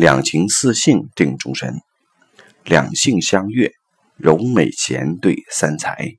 [0.00, 1.74] 两情四性定终身，
[2.64, 3.70] 两性相悦，
[4.16, 6.14] 柔美贤对三才。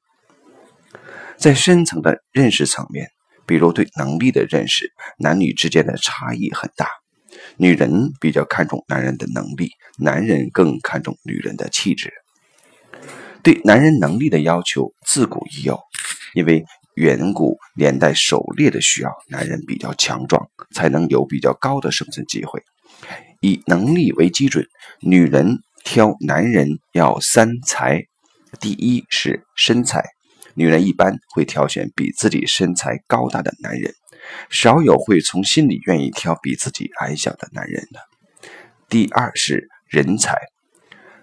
[1.36, 3.08] 在深层的认识层面，
[3.48, 6.90] 比如对能力的认识，男女之间的差异很大。
[7.58, 12.14] 女人比较看重男人的能力，男人更看重女人的气质。
[13.42, 15.80] 对男人能力的要求自古已有，
[16.36, 16.64] 因为
[16.94, 22.62] 远古年代狩猎的需要，男人比较强壮，才能有比较高的生存机会。
[23.42, 24.68] 以能力为基准，
[25.02, 28.06] 女人挑男人要三才。
[28.60, 30.04] 第一是身材，
[30.54, 33.96] 女人一般会挑选比自己身材高大的男人，
[34.52, 38.00] 少有会从心里愿意挑比自己矮小的男人的。
[38.88, 40.38] 第二是人才，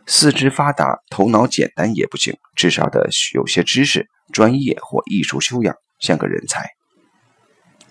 [0.04, 6.68] 四肢发达、头脑简单也不行，至少得有些知识、专业或艺术修养，像个人才。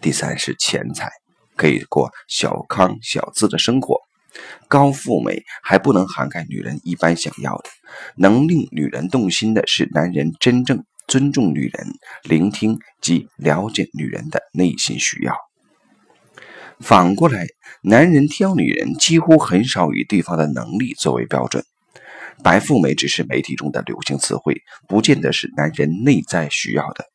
[0.01, 1.09] 第三是钱财，
[1.55, 4.06] 可以过小康小资的生活。
[4.67, 7.69] 高富美还不能涵盖女人一般想要的，
[8.15, 11.87] 能令女人动心的是男人真正尊重女人、
[12.23, 15.35] 聆听及了解女人的内心需要。
[16.79, 17.47] 反过来，
[17.81, 21.63] 男人挑女人几乎很少以对方的能力作为标准。
[22.43, 27.05] 白富美只是媒体中的流行词汇，不见得是男人内在需要的。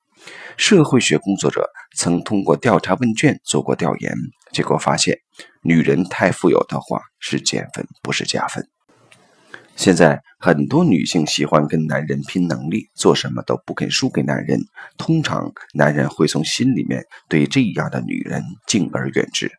[0.57, 4.13] 社会学工作者曾通过调查问卷做过调研，
[4.53, 5.19] 结果发现，
[5.63, 8.69] 女人太富有的话是减分，不是加分。
[9.75, 14.61] 现在很多女性喜欢跟男人拼能力，做什么都不肯输给男人。
[14.99, 19.51] 通常，男人会从心里面对这样的女人敬而远之。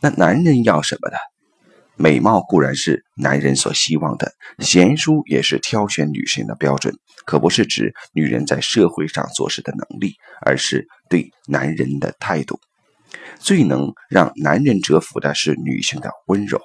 [0.00, 1.16] 那男人要什么呢？
[1.94, 6.92] 美貌固然是男人所希望的，贤淑也是挑选女性的标准，
[7.24, 12.58] 可不是指女人在社会上做事的能力，而是对男人的态度。
[13.38, 16.60] 最能让男人折服的是女性的温柔。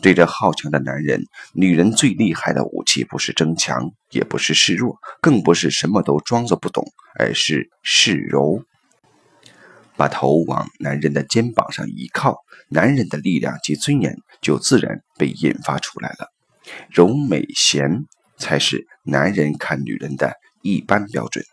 [0.00, 6.84] 对着好强的男人，女人最厉害的武器不是争强，也不是示弱，更不是什么都装作不懂，
[7.18, 8.64] 而是示柔。
[9.96, 12.38] 把头往男人的肩膀上一靠，
[12.68, 16.32] 男人的力量及尊严就自然被引发出来了。
[16.90, 18.04] 柔美贤
[18.38, 20.32] 才是男人看女人的
[20.62, 21.44] 一般标准。